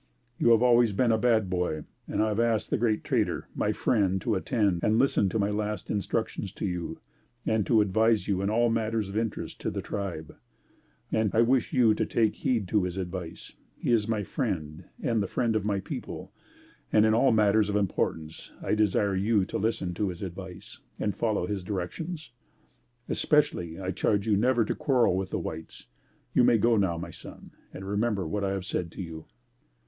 You 0.39 0.49
have 0.53 0.63
always 0.63 0.93
been 0.93 1.11
a 1.11 1.17
bad 1.19 1.47
boy, 1.47 1.83
and 2.07 2.23
I 2.23 2.29
have 2.29 2.39
asked 2.39 2.71
the 2.71 2.77
'Great 2.79 3.03
Trader' 3.03 3.47
my 3.53 3.71
friend 3.71 4.19
to 4.21 4.33
attend 4.33 4.83
and 4.83 4.97
listen 4.97 5.29
to 5.29 5.37
my 5.37 5.51
last 5.51 5.91
instructions 5.91 6.51
to 6.53 6.65
you 6.65 6.97
and 7.45 7.67
to 7.67 7.81
advise 7.81 8.27
you 8.27 8.41
in 8.41 8.49
all 8.49 8.71
matters 8.71 9.09
of 9.09 9.15
interest 9.15 9.61
to 9.61 9.69
the 9.69 9.83
tribe, 9.83 10.35
and 11.11 11.29
I 11.35 11.41
wish 11.43 11.71
you 11.71 11.93
to 11.93 12.03
take 12.03 12.37
heed 12.37 12.67
to 12.69 12.85
his 12.85 12.97
advice; 12.97 13.53
he 13.77 13.91
is 13.91 14.07
my 14.07 14.23
friend 14.23 14.85
and 15.03 15.21
the 15.21 15.27
friend 15.27 15.55
of 15.55 15.65
my 15.65 15.79
people 15.79 16.31
and 16.91 17.05
in 17.05 17.13
all 17.13 17.31
matters 17.31 17.69
of 17.69 17.75
importance 17.75 18.51
I 18.63 18.73
desire 18.73 19.15
you 19.15 19.45
to 19.45 19.57
listen 19.59 19.93
to 19.93 20.09
his 20.09 20.23
advice 20.23 20.79
and 20.99 21.15
follow 21.15 21.45
his 21.45 21.63
directions. 21.63 22.31
Especially, 23.07 23.79
I 23.79 23.91
charge 23.91 24.25
you 24.25 24.35
never 24.35 24.65
to 24.65 24.73
quarrel 24.73 25.15
with 25.15 25.29
the 25.29 25.37
whites. 25.37 25.85
You 26.33 26.43
may 26.43 26.57
go 26.57 26.75
now 26.75 26.97
my 26.97 27.11
son, 27.11 27.51
and 27.71 27.87
remember 27.87 28.27
what 28.27 28.43
I 28.43 28.49
have 28.53 28.65
said 28.65 28.91
to 28.93 29.01
you." 29.03 29.25